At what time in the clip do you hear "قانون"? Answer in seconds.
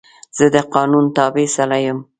0.73-1.05